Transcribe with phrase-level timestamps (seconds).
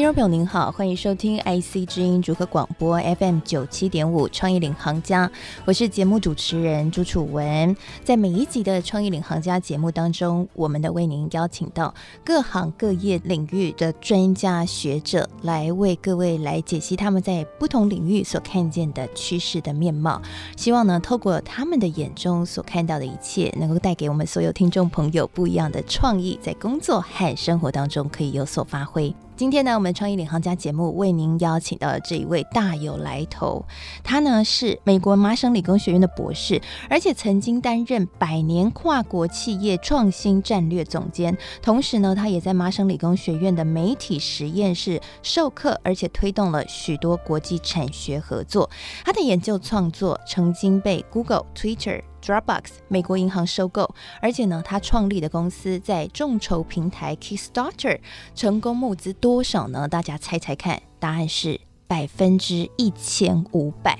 [0.00, 5.30] 听众朋友您好，欢迎收听 IC 之音竹科广播 FM 九七点五创意领航家，
[5.66, 7.76] 我是节目主持人朱楚文。
[8.02, 11.94] 在每一集的创意领航家节目当中，我们的为您邀请到
[12.24, 20.22] 各行各业领域的专家学者，来为各位来解析他们在不同领域所看见的趋势的面貌。
[20.56, 29.14] 希望呢，透过他们的眼中所看到的一切，能够带给我们所有听众朋友不一样的创意，在工作和生活当中可以有所发挥。
[29.40, 33.64] 今天呢，我们创意领航家节目为您邀请到的这一位大有来头，
[34.04, 48.68] 他呢是美国麻省理工学院的博士，而且曾经担任百年跨国企业创新战略总监，同时呢，他也在麻省理工学院的媒体实验室授课，而且推动了许多国际产学合作。
[49.06, 52.02] 他的研究创作曾经被 Google、Twitter。
[52.22, 57.98] Dropbox 美国银行收购，而且呢，他创立的公司在众筹平台 Kickstarter
[58.34, 59.88] 成功募资多少呢？
[59.88, 63.98] 大家猜猜看，答案是百分之一千五百。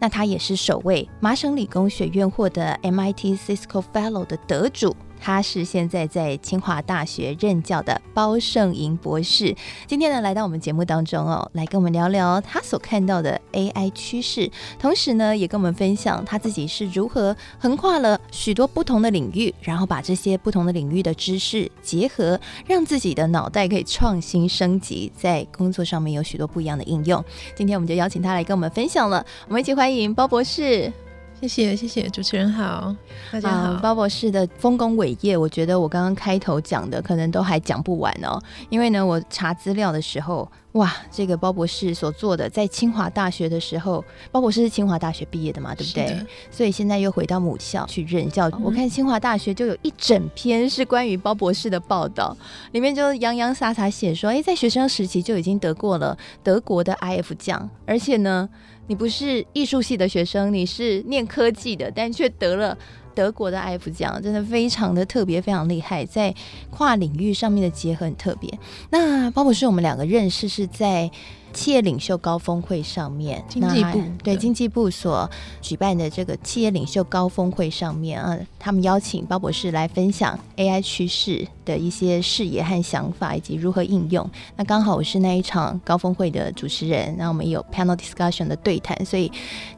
[0.00, 4.94] 那他也是首位麻省理工学院获得 MIT Cisco Fellow 的得主。
[5.20, 9.54] 他是现在在清华大学任教的包胜银博士，
[9.86, 27.24] 今天呢来到我们节目当中哦，来跟我们聊聊他所看到的 AI 趋势，同时呢也跟我们分享他自己是如何横跨了许多不同的领域，然后把这些不同的领域的知识结合，让自己的脑袋可以创新升级，在工作上面有许多不一样的应用。
[27.54, 30.92] 今天我们就邀请他来跟我们分享了，我们一起欢迎包博士。
[31.40, 32.94] 谢谢谢谢主持人好，
[33.30, 33.74] 大家好。
[33.76, 38.42] 包博士的丰功伟业，我觉得我刚刚开头讲的可能都还讲不完哦。
[38.70, 46.26] 因为呢，我查资料的时候，哇，这个包博士所做的，在清华大学的时候，包博士是清华大学毕业的嘛，对不对？
[46.50, 48.48] 所以现在又回到母校去任教。
[48.50, 48.60] 嗯。
[48.64, 52.36] 我看清华大学就有一整篇是关于包博士的报道，
[52.72, 58.48] 里面就洋洋洒洒写说，哎，在学生时期就已经得过了德国的 IF 奖，而且呢。
[58.88, 62.76] 你不是艺术系的学生，你是念科技的，但却得了
[63.14, 66.34] 德国的 F 奖，真的非常的特别，非常厉害，在
[66.70, 68.50] 跨领域上面的结合很特别。
[68.90, 71.10] 那包博士，我们两个认识是在
[71.52, 75.28] 企业领袖高峰会上面，经济部对经济部所
[75.60, 84.28] 举办的这个企业领袖高峰会上面啊，他们邀请包博士来分享 AI 趋势的一些视野和想法，以及如何应用。
[84.56, 89.30] 那刚好我是那一场高峰会的主持人，那我们有 panel discussion 的对谈，所以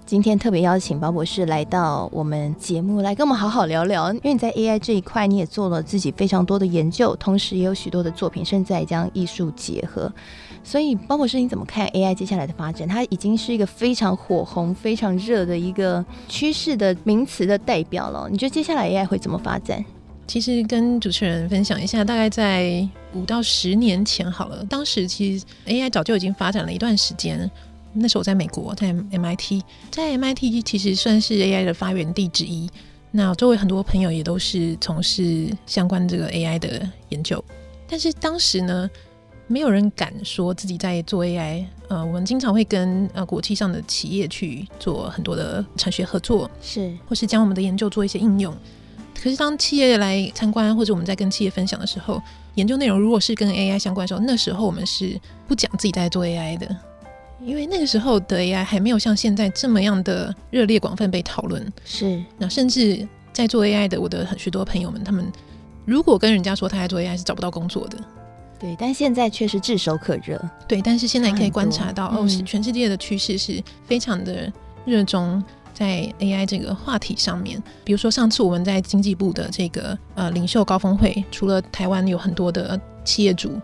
[0.04, 4.12] 今天特别邀请包博士来到我们节目，来跟我们好好聊聊。
[4.14, 10.12] 因为你在 AI 这一块，你也做了自己非常多的研究，同时也有许多的作品，甚至还将艺术结合。
[10.62, 12.86] 所以，包博士，你怎么看 AI 接下来的发展？
[12.86, 18.28] 它已经是一个非常火红、非常热的一个趋势的名词的代表了。
[18.30, 19.84] 你觉得接下来 AI 会怎么发展？
[20.26, 27.50] 其实跟主持人分享一下，大概在五到十年前好了，当时其实 AI 早就已经发展了一段时间。
[27.92, 32.70] 那时候我在美国，在 MIT，在 MIT 其实算是 AI 的发源地之一。
[33.10, 37.44] 那周围很多朋友也都是从事相关这个 AI 的研究，
[37.88, 38.88] 但是当时呢，
[39.50, 48.54] 没有人敢说自己在做 AI，呃，我们经常会跟呃国际上的企业去做很多的产学合作，是，或是将我们的研究做一些应用。
[49.20, 52.22] 可是当企业来参观，或者我们在跟企业分享的时候，
[52.54, 56.76] 研究内容如果是跟 AI 相关的时候，那时候我们是不讲自己在做 AI 的，
[57.44, 61.72] 因为那个时候的 AI 还没有像现在这么样的热烈广泛被讨论。
[61.84, 65.26] 是，那甚至在做 AI 的我的许多朋友们，他们
[65.84, 67.98] 如果跟人家说他在做 AI，是找不到工作的。
[68.60, 70.38] 对，但现在却是炙手可热。
[70.68, 74.52] 对，但是现在可以观察到，哦，是全世界的趋势是非常的
[74.84, 77.60] 热衷在 AI 这个话题上面。
[77.82, 83.58] 比如说，上次我们在经济部的这个呃领袖高峰会，除了台湾有很多的企业主，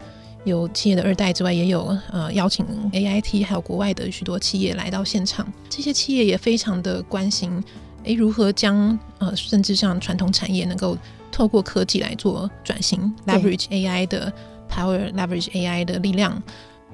[0.44, 5.46] 有企业的二代之外，也有呃邀请 AIT 还有国外的许多企业来到现场。
[5.68, 7.62] 这些企业也非常的关心，
[8.04, 10.96] 诶，如何将呃甚至像传统产业能够
[11.30, 14.32] 透过科技来做转型，leverage AI 的。
[14.68, 16.42] Power leverage AI 的力量，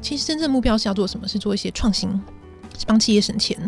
[0.00, 1.26] 其实真正目标是要做什么？
[1.26, 2.10] 是做一些创新，
[2.78, 3.58] 是帮企业省钱，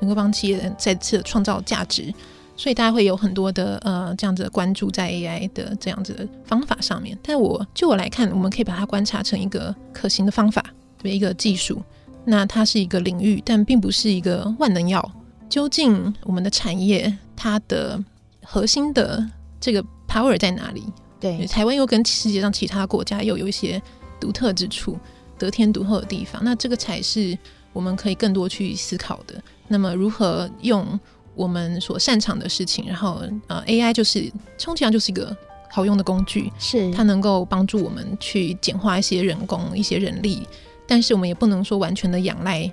[0.00, 2.12] 能够帮企业再次创造价值。
[2.54, 7.18] 所以大家会有很多的呃这样子的关注在 AI 的这样子的方法上面。
[7.22, 10.62] 但我就我来看，我们可以把它观察成一个可行的方法，
[10.98, 11.82] 对一个技术。
[12.24, 15.02] 那它是一个领域，但并不是一个万能药。
[15.48, 17.98] 究竟我们的产业它的
[18.44, 19.26] 核心的
[19.58, 20.84] 这个 power 在哪里？
[21.22, 23.80] 对，台湾又跟世界上其他国家又有一些
[24.18, 24.98] 独特之处，
[25.38, 26.42] 得天独厚的地方。
[26.44, 27.38] 那这个才是
[27.72, 29.40] 我们可以更多去思考的。
[29.68, 30.98] 那么，如何用
[31.36, 35.34] 我们所擅长的事情，然后呃，AI 就是充其量就是一个
[35.70, 40.46] 好用的工具，是它能够帮助我们去简化一些人工、一些人力，
[40.88, 42.68] 但是我们也不能说完全的仰赖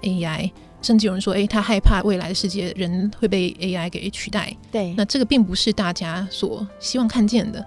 [0.00, 0.50] AI。
[0.82, 4.56] 甚至有人说，诶、欸，他害怕未来的世界人会被 AI 给取代。
[4.72, 7.62] 对，那这个并不是大家所希望看见的。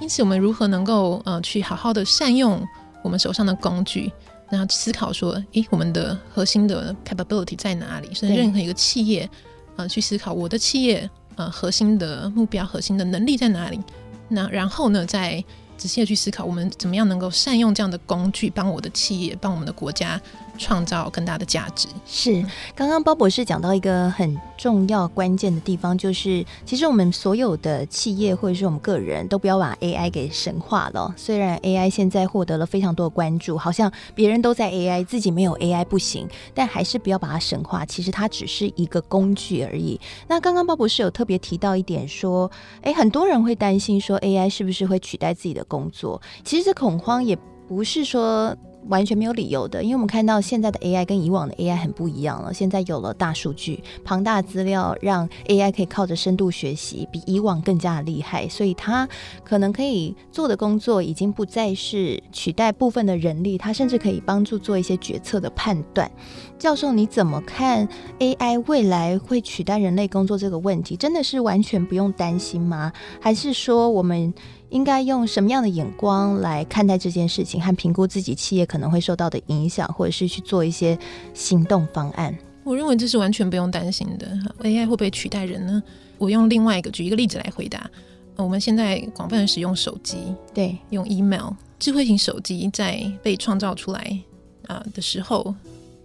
[0.00, 2.64] 因此，我们如何能够呃去好好的善用
[3.02, 4.10] 我们手上的工具，
[4.48, 8.12] 然后思考说，诶、欸，我们的核心的 capability 在哪里？
[8.14, 9.28] 所以，任何一个企业
[9.76, 13.80] 呃去思考我的企业呃核心的目标、核心的能力在哪里？
[14.28, 15.42] 那然后呢，再
[15.76, 20.20] 仔细的去思考，我们怎么样能够善用这样的工具，帮我的企业，帮我们的国家。
[20.58, 21.88] 创造更大的价值。
[22.04, 22.44] 是，
[22.74, 31.14] 刚刚包博士讲到一个很重要关键的地方，就是其实我们所有的企业或者是我们个人都不要把 AI 给神化了。
[31.16, 37.86] 虽然 AI 现在获得了非常多的关注，好像别人都在 AI，自己没有 AI 不行，但还是不要把它神化。
[37.86, 40.00] 其实它只是一个工具而已。
[40.26, 42.50] 那刚刚包博士有特别提到一点，说，
[42.82, 46.20] 诶，很多人会担心说 AI 是不是会取代自己的工作？
[46.44, 47.38] 其实这恐慌也
[47.68, 48.56] 不是说。
[48.86, 52.54] 完全没有理由的，因为我们看到现在的 AI 跟以往的 AI 很不一样了。
[52.54, 58.48] 现在有了大数据、庞大资料，让 AI 可以靠着深度学习，比以往更加厉害。
[58.48, 59.06] 所以它
[59.44, 66.10] 可能可以做的工作，已经不再是取代部分的人力，它甚至可以帮助做一些决策的判断。
[66.58, 67.86] 教授，你怎么看
[68.20, 70.96] AI 未来会取代人类工作这个问题？
[70.96, 72.92] 真的是完全不用担心吗？
[73.20, 74.32] 还是说我们？
[74.70, 80.98] 应该用什么样的眼光来看待这件事情，和评估自己企业可能会受到的影响，或者是去做一些
[81.32, 82.36] 行动方案？
[82.64, 84.28] 我认为这是完全不用担心的。
[84.60, 85.82] AI 会不会取代人呢？
[86.18, 87.90] 我用另外一个举一个例子来回答。
[88.36, 90.18] 我们现在广泛使用手机，
[90.52, 94.20] 对，用 email，智慧型手机在被创造出来
[94.66, 95.54] 啊的时候，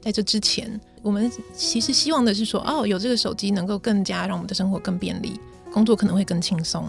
[0.02, 5.38] 在这之前，我们其实希望的是说，哦，有这个手机能够更加让我们的生活更便利，
[5.72, 6.88] 工作可能会更轻松，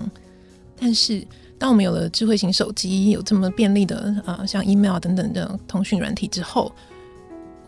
[0.78, 1.26] 但是。
[1.64, 6.70] 当我们有了智慧型手机，有这么便利的啊、呃，像 email 等等的通讯软体之后，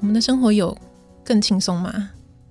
[0.00, 0.76] 我们的生活有
[1.24, 2.10] 更轻松吗？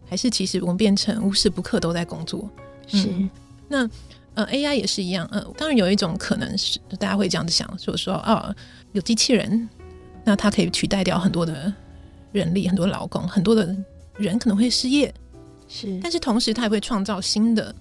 [0.10, 2.50] 还是其实我们变成无时不刻都在工作？
[2.88, 3.10] 是。
[3.12, 3.30] 嗯、
[3.68, 3.90] 那
[4.34, 5.30] 呃，AI 也是一样。
[5.32, 8.52] 呃，当然有一种可能是大家会这样子想，就是说啊，
[8.94, 9.70] 有机器人，
[10.24, 11.72] 那它可以取代掉很多的
[12.32, 13.64] 人力，很多劳工，很多的
[14.18, 15.14] 人可能会失业。
[15.68, 16.00] 是。
[16.02, 17.76] 但是同时，它也会创造新的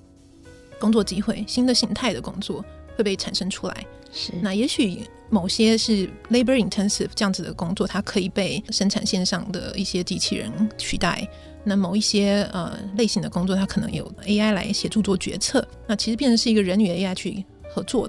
[0.79, 2.63] 工作机会，新的形态的工作。
[2.97, 4.33] 会被产生出来，是。
[4.41, 5.01] 那也许
[5.31, 11.27] 某些是 labor intensive 这样子的工作，它可以被生产线上的一些机器人取代。
[11.65, 15.67] 那某一些呃类型的工作，它可能有 AI 来协助做决策。
[15.87, 18.09] 那其实变成是一个人与 AI 去合作，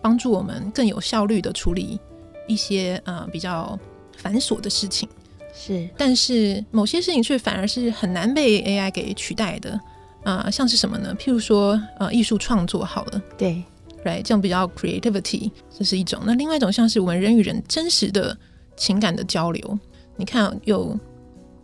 [0.00, 2.00] 帮助我们更有效率的处理
[2.48, 3.78] 一些呃比较
[4.16, 5.08] 繁琐的事情。
[5.54, 5.86] 是。
[5.98, 9.78] 但是某些事情却反而是很难被 AI 给取代的。
[10.24, 11.14] 啊、呃，像是什么呢？
[11.18, 13.62] 譬如说呃艺术创作好了，对。
[14.04, 16.20] 对，这种比较 creativity，这是一种。
[16.26, 18.36] 那另外一种像是我们人与人真实的
[18.76, 19.78] 情感的交流。
[20.16, 20.96] 你看，有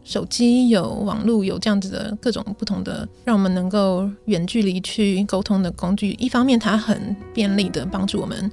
[0.02, 6.12] 手机、有网络、有这样子的各种不同的，让我们能够远距离去沟通的工具。
[6.12, 8.50] 一方面，它很便利的帮助我们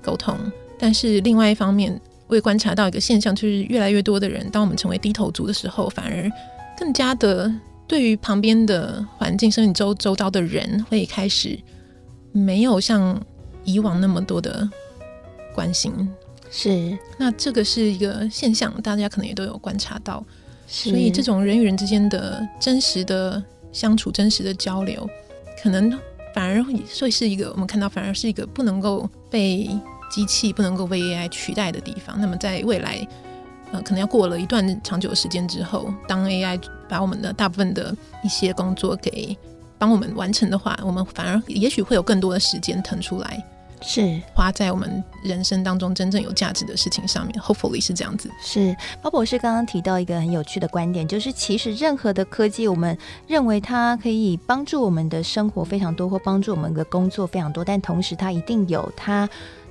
[0.00, 0.34] 沟通，
[0.78, 6.32] 但是另外一方面，我也观察到一个现象，就是越来越多的人，当我们成为低头族的时候，反而
[6.78, 7.52] 更加的
[7.86, 11.58] 对于旁边的环境、生活周周遭的人，会开始。
[12.36, 13.20] 没有像
[13.64, 14.68] 以往那么多的
[15.54, 15.92] 关心，
[16.50, 16.96] 是。
[17.16, 20.22] 那这个是一个现象，大家可能也都有观察到。
[20.66, 25.08] 所以这种人与人之间的真实的相处、真实的交流，
[25.62, 25.98] 可能
[26.34, 29.70] 反而会是一个我们看到，反而是一个不能够被
[30.10, 32.20] 机器、不能够被 AI 取代的地方。
[32.20, 33.06] 那么在未来，
[33.72, 39.36] 呃，可能要过了一段长久的时间之后，当 AI 把我们的大部分的一些工作给
[39.78, 43.44] 帮我们完成的话，我们反而也许会有更多的时间腾出来，
[43.82, 47.38] 是花在我们人生当中真正有价值的事情上面。
[47.40, 48.30] Hopefully 是这样子。
[48.40, 59.28] 是，包博士刚刚提到一个很有趣的观点，就是其实任何的科技，我们认为它可以帮助我们的生活非常多，或帮助我们的工作非常多，但同时它一定有它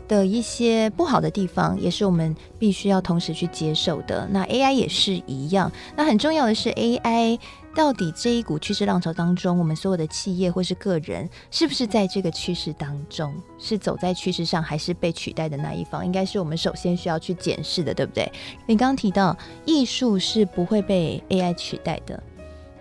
[0.07, 4.27] 的一些不好的地方，也是我们必须要同时去接受的。
[4.29, 5.71] 那 AI 也是一样。
[5.95, 7.39] 那很重要的是 AI。
[7.75, 16.05] 到底这一股趋势浪潮当中，我们所有的企业或是个人，是不是在这个趋势当中，是走在趋势上，还是被取代的那一方？
[16.05, 18.31] 应该是我们首先需要去检视的，对不对？
[18.65, 22.23] 你刚刚提到艺术是不会被 AI 取代的。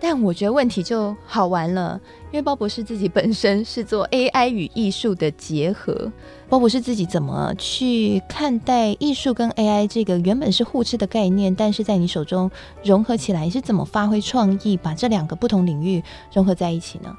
[0.07, 6.13] 但我觉得问题就好玩了，因为包博士自己本身是做 AI 与艺术的结合。
[6.47, 12.51] 包博士自己怎么去看待艺术跟 AI 这个原本是互斥的概念，但是在你手中
[12.83, 17.17] 融合起来，是怎么发挥创意，把这两个不同领域融合在一起呢？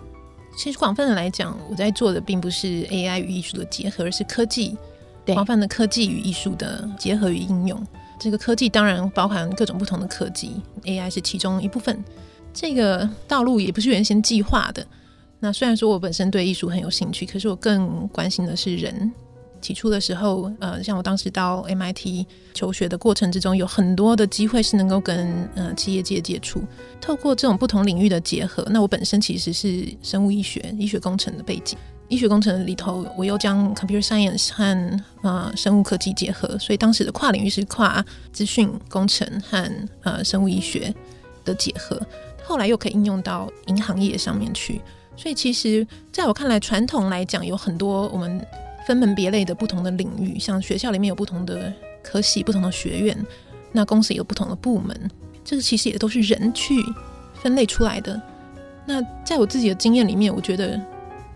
[0.55, 4.77] 其实广泛的来讲，我在做的并不是 AI 与艺术的结合，而是科技，
[5.25, 7.83] 对，广泛的科技与艺术的结合与应用。
[8.19, 12.05] 这个科技当然包含各种不同的科技，AI 是其中一部分。
[12.55, 14.83] 这个道路也不是原先计划的。
[15.39, 19.11] 那虽然说我本身对艺术很有兴趣，可是我更关心的是人。
[19.61, 26.61] 起初的时候，呃，像我当时到 MIT 求学的过程之中，有很多的机会是能够跟呃企业界接触。
[27.01, 31.77] 透过这种不同领域的结合，那我本身其实是生物医学、医学工程的背景。
[32.09, 39.71] 医学工程里头，我又将 computer science 和呃生物科技结合，所以当时的跨领域是跨资讯工程和
[40.03, 40.93] 呃生物医学
[41.43, 41.99] 的结合。
[42.45, 44.79] 后来又可以应用到银行业上面去，
[45.17, 48.45] 所以其实在我看来，传统来讲有很多我们
[48.85, 51.73] 分门别类的不同的领域，像学校里面有不同的
[52.03, 53.25] 科系、不同的学院，
[53.71, 55.09] 那公司也有不同的部门，
[55.43, 56.83] 这个其实也都是人去
[57.33, 58.21] 分类出来的。
[58.85, 60.79] 那在我自己的经验里面，我觉得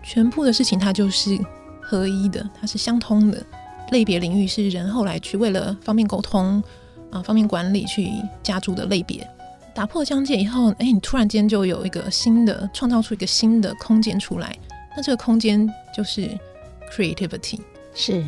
[0.04, 1.36] 全部的事情它就是
[1.82, 3.44] 合一的，它是相通的。
[3.90, 6.62] 类别领域是人后来去为了方便沟通
[7.10, 8.08] 啊、方便管理去
[8.40, 9.28] 加注的类别。
[9.74, 14.54] 打破疆界以后，哎，你突然间就有一个新的，创造出一个新的空间出来。
[14.96, 16.28] 那这个空间就是
[16.92, 17.60] creativity，
[17.94, 18.26] 是。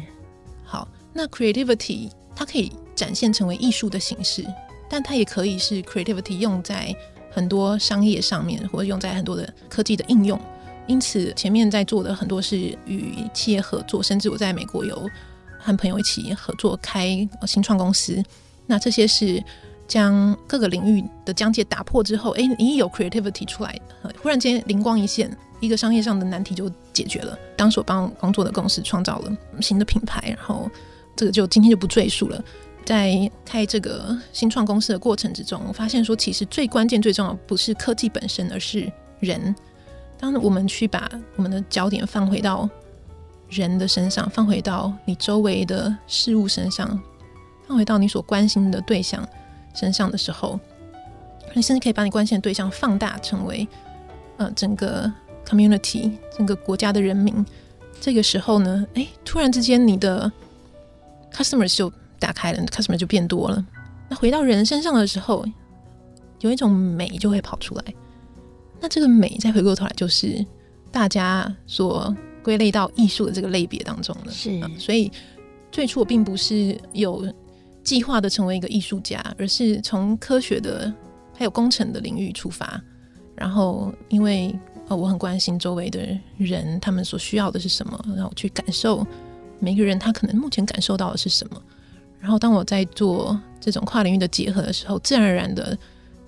[0.64, 4.46] 好，那 creativity 它可以展现成为艺术的形式，
[4.88, 6.94] 但它也可以是 creativity 用在
[7.30, 10.40] 很多商业上面，或者用在很多的科技的应用。
[10.86, 12.56] 因此，前面在做的很多是
[12.86, 15.08] 与企业合作，甚至我在美国有
[15.58, 18.22] 和朋友一起合作开新创公司。
[18.66, 19.42] 那这些是。
[19.92, 23.78] 将各个领域的疆界打破之后，哎，你有 creativity 出来，
[24.22, 25.30] 忽然间灵光一现，
[25.60, 27.38] 一个商业上的难题就解决了。
[27.58, 29.30] 当时我帮工作的公司创造了
[29.60, 30.66] 新的品牌，然后
[31.14, 32.42] 这个就今天就不赘述了。
[32.86, 39.54] 在开这个新创公司的过程之中，我发现说，其实最关键、最重要不是科技本身，而是人。
[40.18, 41.06] 当我们去把
[41.36, 42.66] 我们的焦点放回到
[43.50, 46.98] 人的身上，放回到你周围的事物身上，
[47.68, 49.22] 放回到你所关心的对象。
[49.74, 50.58] 身上的时候，
[51.54, 53.66] 你甚至可以把你关心的对象放大，成为
[54.36, 55.12] 呃整个
[55.46, 57.44] community 整个国家的人民。
[58.00, 60.30] 这个时候呢，哎，突然之间你的
[61.32, 63.64] customers 就打开了，customer 就变多了。
[64.08, 65.44] 那回到人身上的时候，
[66.40, 67.84] 有一种美就会跑出来。
[68.80, 70.44] 那这个美再回过头来，就是
[70.90, 74.32] 大家所归类到艺术的这个类别当中了。
[74.32, 75.10] 是，嗯，所以
[75.70, 77.24] 最初我并不是有。
[77.82, 80.92] 计划的成为一个艺术家，而是从科学的
[81.36, 82.80] 还有工程的领域出发。
[83.34, 84.54] 然后，因为
[84.88, 86.00] 呃，我很关心周围的
[86.36, 89.06] 人，他们所需要的是什么，然后去感受
[89.58, 91.62] 每个人他可能目前感受到的是什么。
[92.20, 95.76] 然后，当我在做这种跨领域的结合的时候，自然而然的，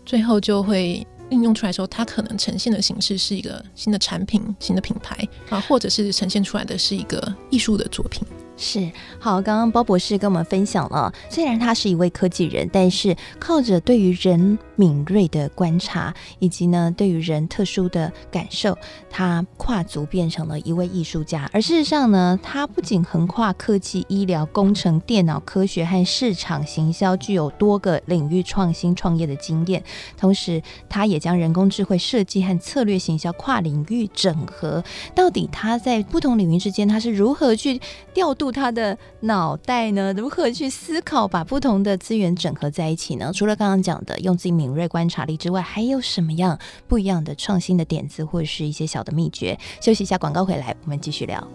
[0.05, 5.17] 最后就会应用出来说，它可能呈现的形式是一个新的产品、新的品牌
[5.51, 8.27] 啊， 或者是呈现出来的是一个艺术的作品。
[8.57, 18.79] 是好，刚刚包博士跟我们分享了，虽然他是一位科技人，但是靠着对于人敏锐的观察，以及呢对于人特殊的感受，
[19.11, 21.51] 他跨足变成了一位艺术家。
[21.53, 29.83] 而事实上呢，他不仅横跨科技、医疗、工程、电脑科学和市场行销，具有多个领域创新创业的经验，
[30.17, 34.85] 同时他也将人工智慧设计和策略行销跨领域整合。
[35.13, 37.81] 到底他在不同领域之间，他是如何去
[38.13, 38.44] 调度？
[38.51, 40.13] 他的脑袋呢？
[40.15, 43.33] 如何去思考，把不同的资源整合在一起呢？
[43.35, 49.59] 除了刚刚讲的用自己敏锐观察力之外，还有什么样不一样的创新的点子，或者是一些小的秘诀？
[49.81, 51.47] 休息一下，广告回来，我们继续聊。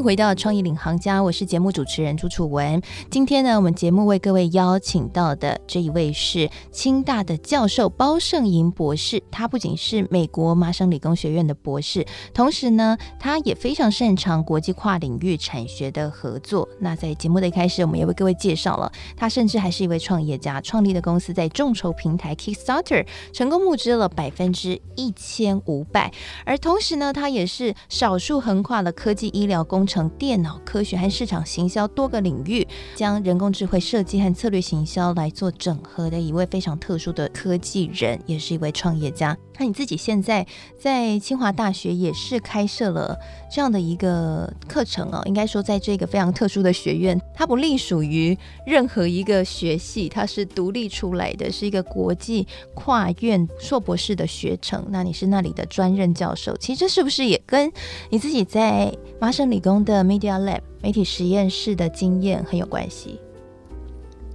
[0.00, 2.80] 回到创意领航家，我是节目主持人朱楚文。
[3.10, 9.22] 今天呢，我们节目为各位邀请到的这一位是清大的教授包胜银博士。
[9.30, 16.66] 他不仅是美国麻省理工学院的博士，同时呢，他也非常擅长国际跨领域产学的合作。
[16.78, 26.10] 那在节目的一开始，我们也为各位介绍了他，甚至还是一位创业家，创立的公司在众筹平台 Kickstarter 成功募资了百分之一千五百。
[26.46, 39.36] 而同时呢，他也是少数横跨了科技、医疗、工程、电脑科学和市场行销多个领域，将人工智慧设计和策略行销来做整合的一位非常特殊的科技人，也是一位创业家。
[39.58, 40.46] 那你自己现在
[40.78, 43.18] 在清华大学也是开设了
[43.52, 54.86] 这样的一个课程哦，应该说在这个非常特殊的学院，它不隶属于任何一个学系，它是独立出来的，是一个国际跨院硕博士的学程。
[54.88, 57.70] 那你是那里的专任教授，其实这是不是也跟
[58.08, 63.18] 你自己在麻省理工的 Media Lab 媒体实验室的经验很有关系？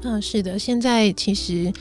[0.04, 1.72] 嗯，是的，现在其实。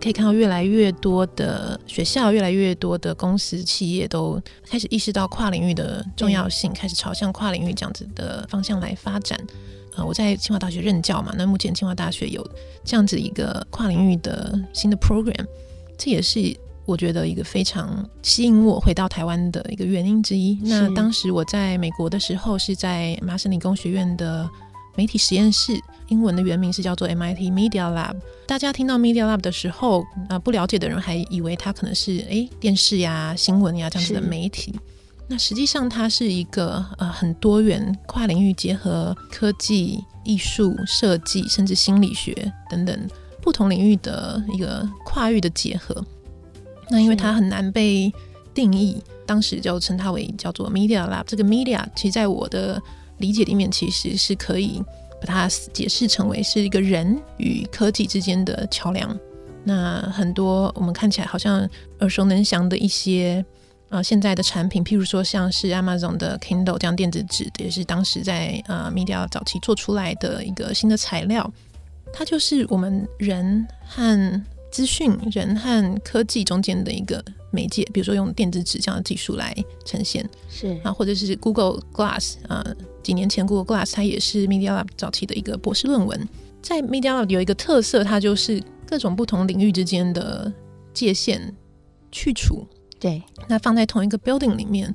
[0.00, 4.38] 可以看到越来越多的学校，越来越多的公司企业都
[4.68, 9.40] 开始意识到跨领域的重要性，开始朝向跨领域这样子的方向来发展。
[9.96, 12.46] 呃，我在清华大学任教嘛，那目前清华大学有
[12.84, 15.46] 这样子一个跨领域的新的 program，
[15.96, 16.54] 这也是
[16.86, 20.58] 我觉得一个非常吸引我回到台湾的一个原因之一。
[20.62, 24.48] 那当时我在美国的时候，是在麻省理工学院的
[24.96, 25.72] 媒体实验室。
[26.08, 28.14] 英文的原名是叫做 MIT Media Lab。
[28.46, 34.78] 大家听到 Media Lab 的时候，啊、呃，不了解的人还以为它可能是诶电视呀、新闻呀这样子的媒体。
[35.26, 43.08] 那实际上，它是一个呃很多元、跨领域结合科技、艺术、设计，甚至心理学等等
[43.40, 46.04] 不同领域的一个跨域的结合。
[46.88, 48.12] 那因为它很难被
[48.52, 51.24] 定义，当时就称它为叫做 Media Lab。
[51.26, 52.80] 这个 Media，其实在我的
[53.18, 54.82] 理解里面，其实是可以。
[55.26, 59.18] 把它解释成为是一个人与科技之间的桥梁。
[59.64, 61.66] 那很多我们看起来好像
[62.00, 63.42] 耳熟能详的一些
[63.88, 71.50] 啊、呃，现在的产品，譬如说像是 Amazon 的 Kindle 这样电子纸，也是当时在啊、呃、Media 早期做出来的一个新的材料。
[72.12, 74.42] 它就是我们人和
[74.74, 77.84] 资讯、人和科技中间的一个媒介。
[77.92, 79.54] 比如说用电子纸这样的技术来
[79.84, 82.74] 呈现，是啊，或者是 Google Glass 啊、呃。
[83.00, 86.28] 几年前，Google Glass 它也是 Media Lab 早期的一个博士论文。
[86.60, 90.52] 在 Media Lab 有一个特色，它就是各种不同领域之间的
[90.92, 91.54] 界限
[92.10, 92.66] 去除。
[92.98, 94.94] 对，那放在同一个 building 里面，啊、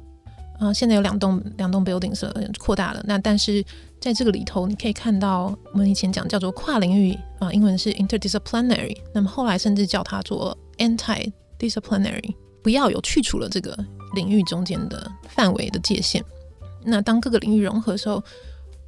[0.59, 3.01] 呃，现在有两栋两栋 building 是扩大了。
[3.05, 3.63] 那但是
[3.99, 13.77] 在这个里头，你可以看到我们以前讲叫做跨领域啊、英文是 interdisciplinary，那么后来甚至叫它做 anti-disciplinary，不要有去除了这个
[14.15, 16.23] 领域中间的范围的界限。
[16.83, 18.21] 那当各个领域融合的时候，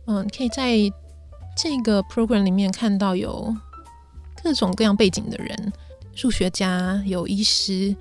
[0.07, 0.77] 嗯，可以在
[1.55, 3.55] 这个 program 里面看到有
[4.43, 5.73] 各种各样背景的人，
[6.15, 7.95] 数学家，有医师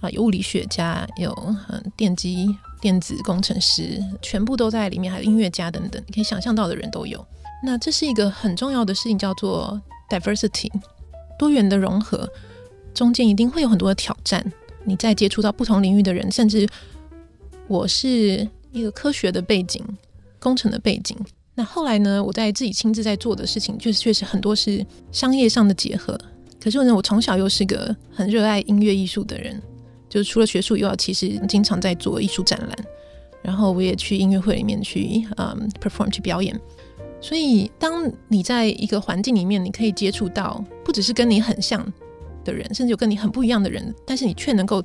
[0.00, 1.32] 啊，有物理学家，有
[1.68, 7.24] 嗯电机、电子工程师，全部都在里面，还有音乐家等等，你可以想象到的人都有。
[7.62, 10.70] 那这是一个很重要的事情，叫做 diversity，
[11.38, 12.28] 多元的融合，
[12.92, 14.44] 中间一定会有很多的挑战。
[14.84, 16.68] 你在接触到不同领域的人，甚至
[17.66, 18.46] 我是。
[18.74, 19.80] 一个科学的背景，
[20.40, 21.16] 工程的背景。
[21.54, 22.20] 那后来呢？
[22.20, 26.18] 我在自己亲自在做的事情，就是确实很多是商业上的结合。
[26.60, 29.62] 可是呢，我从小又是个很热爱音乐艺术的人，
[30.14, 32.70] 就是除了学术以外，其实经常在做艺术展览。
[33.42, 36.58] 然后我也去音乐会里面去，嗯，perform 去表演。
[37.20, 41.84] 所以，当你在一个环境里面，你可以接触到不只是跟你很像
[42.44, 44.80] 的人，甚至有跟你很不一样的人，但是你却能够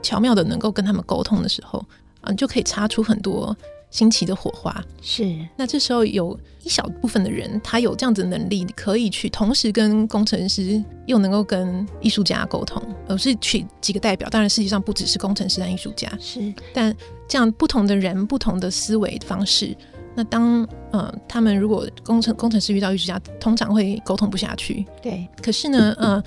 [0.00, 1.84] 巧妙的能够跟他们沟通的时候。
[2.20, 3.54] 嗯，就可以擦出很多
[3.94, 4.84] 新奇的火花。
[5.00, 12.82] 是，那这时候有一小部分的人，他有这样子的能力，可以去同时跟工程师，又能够跟艺术家沟通。
[13.06, 16.10] 而是取几个代表，当然实际上不只是工程师和艺术家。
[16.18, 16.92] 是，但
[17.28, 19.76] 这样不同的人，不同的思维方式。
[20.16, 24.84] 那当呃，他们如果工程工程师遇到艺术家，通常会沟通不下去。
[25.00, 25.24] 对。
[25.40, 26.20] 可是呢，呃，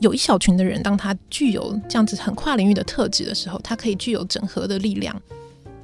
[0.00, 5.14] 有一小群的人，当他具有这样子很跨领域的特质的时候，他可以具有整合的力量。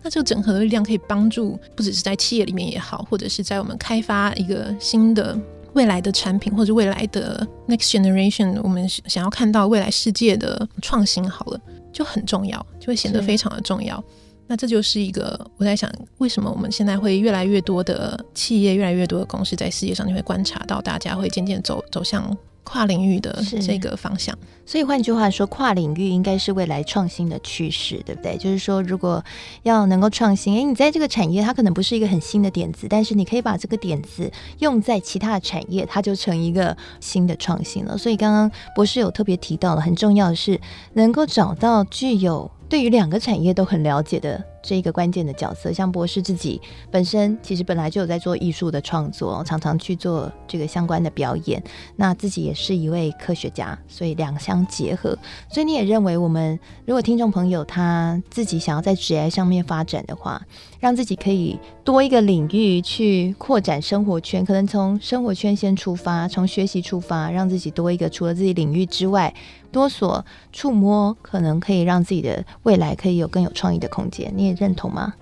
[0.09, 5.39] 那这个整合的力量可以帮助，不只是在企业里面也好，或者是在我们开发一个新的
[5.75, 11.61] 未来的产品，或者未来的 next generation，我们想要看到未来世界的创新，好了，
[11.93, 14.03] 就很重要，就会显得非常的重要。
[14.47, 22.35] 那这就是一个我在想，为什么我们现在会越来越多的企业，越来越多的公司在世界上，你会观察到大家会渐渐走走向。
[22.69, 28.37] 跨领域的这个方向，所以换句话说，跨领域应该是未来创新的趋势，对不对？
[28.37, 29.25] 就是说，如果
[29.63, 37.97] 要能够创新，诶，你在这个产业它可能不是一个很新的点子，但是你可以把这个点子用在其他的产业，它就成一个新的创新了。
[37.97, 40.61] 所以刚刚博士有特别提到了，很重要的是
[40.93, 45.73] 能够找到具有对于两个产业都很了解的这一个关键的角色。
[45.73, 51.63] 像博士自己本身其实本来就有在做艺术的创作，常常去做这个相关的表演。
[51.97, 55.17] 那自己也是一位科学家，所以两相结合。
[55.49, 60.41] 所以你也认为，我们如果听众朋友他自己想要在职业上面发展的话，
[60.81, 69.35] 让自己可以多一个领域去扩展生活圈，可能从生活圈先出发，从学习出发，让自己多一个除了自己领域之外，
[69.71, 74.33] 多所触摸，可能可以让自己的未来可以有更有创意的空间。
[74.35, 75.15] 你认同吗？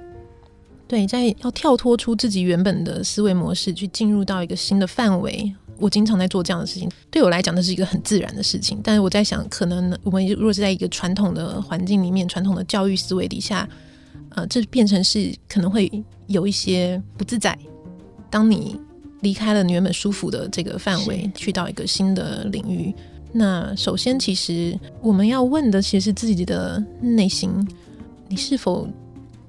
[0.89, 5.53] 对，在要跳脱出自己原本的思维模式，去进入到一个新的范围。
[5.79, 8.81] 我经常在做这样的事情，对我来讲，那是一个很自然的事情。
[8.83, 13.69] 但是我在想，可能我们如果是在一个传统的环境里面，传统的教育思维底下。
[14.31, 15.91] 呃，这变成是可能会
[16.27, 17.59] 有一些不自在。
[18.29, 18.79] 当你
[19.21, 22.95] 离开了你原本舒服的这个范围，去到一个新的领域，
[23.33, 27.51] 那首先其实我们要问的，其实是自己的内心，
[28.29, 28.87] 你是否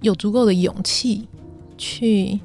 [0.01, 1.27] 有足够的勇气
[1.77, 2.39] 去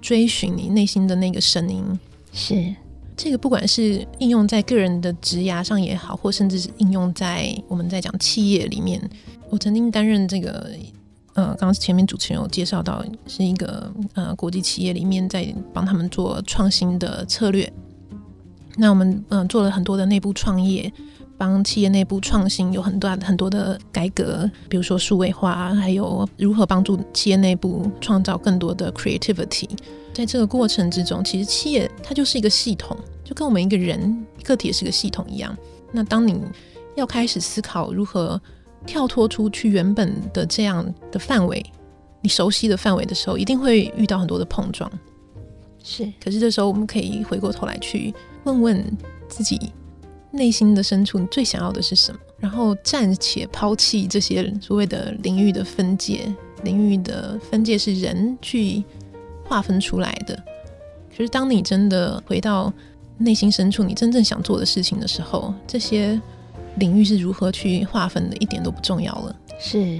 [0.00, 1.84] 追寻你内心的那个声音？
[2.32, 2.74] 是
[3.16, 9.00] 这个，不管是应用在个人的职涯上也好，或甚至是应用在我们在讲企业里面。
[9.50, 10.70] 我曾经担任这个。
[11.34, 17.72] 呃，刚刚前面主持人有介绍到，是一个呃国际企业里面在帮他们做创新的策略。
[18.76, 20.92] 那我们嗯、呃、做了很多的内部创业，
[21.36, 29.68] 帮企业内部创新有很多很多的改革，比如说数位化，还有如何帮助企业内部创造更多的 creativity。
[30.12, 35.56] 在这个过程之中，其实企业它就是一个系统，就跟我们一个人个体也是个系统一样。
[35.90, 36.40] 那当你
[36.94, 38.40] 要开始思考如何。
[38.84, 41.64] 跳脱出去原本的这样的范围，
[42.20, 44.90] 你熟悉的范围的时候，一定会遇到很多的碰撞。
[45.84, 49.72] 是，可是这时候我们可以回过头来去问问自己
[50.32, 52.18] 内心的深处，你最想要的是什么？
[52.38, 58.82] 然后暂且抛弃这些所谓的领域的分界，领域的分界是人去
[59.44, 60.34] 划分出来的。
[61.10, 62.72] 可是当你真的回到
[63.18, 66.20] 内心深处，你真正想做的事情的时候，这些。
[66.76, 69.36] 领域是如何去划分的，一点都不重要了。
[69.60, 69.98] 是，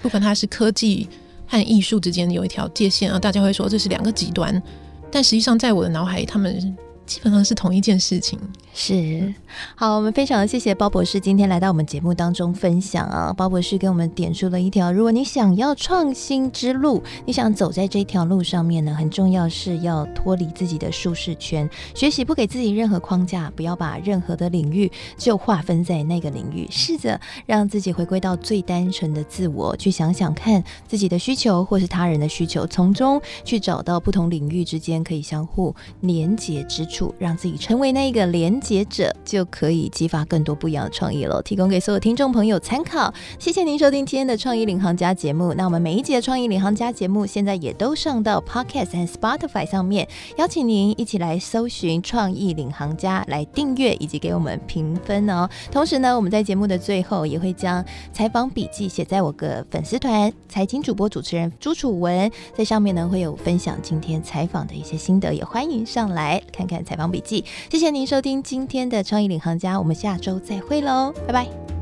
[0.00, 1.08] 不管它是科技
[1.48, 4.62] 和艺术之间有一条界限啊，大家会说这是两个极端，
[5.10, 6.76] 但实际上在我的脑海里，他们
[7.06, 8.38] 基本上是同一件事情。
[8.74, 9.32] 是，
[9.74, 13.32] 好，我们非常的谢谢包博士今天来到我们节目当中分享啊。
[13.32, 38.56] 包博士给我们点出了一条，如果你想要创新之路，你想走在这条路上面呢，很重要是要脱离自己的舒适圈，学习不给自己任何框架，不要把任何的领域就划分在那个领域，试着让自己回归到最单纯的自我，去想想看自己的需求或是他人的需求，从中去找到不同领域之间可以相互连接之处，让自己成为那一个连。
[38.66, 43.12] 接者就可以激发更多不一样的创意了，提供给所有听众朋友参考。
[43.38, 45.54] 谢谢您收听今天的创意领航家节目。
[45.54, 55.48] 那我们每一集的创意领航家节目现在也都上到 Podcast 和 Spotify 上面，邀请您一起来搜寻创意领航家来订阅以及给我们评分哦。
[55.70, 67.44] 同时呢，我们在节目的最后也会将采访笔记写在我个粉丝团财经主播主持人朱楚文在上面呢，会有分享今天采访的一些心得，也欢迎上来看看采访笔记。
[67.70, 68.42] 谢谢您收听。
[68.42, 71.75] 今天的创意领航家，我们下周再会喽，拜拜。